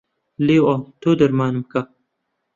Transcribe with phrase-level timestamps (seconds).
[0.45, 1.81] لێو ئاڵ تۆ دەرمانم کە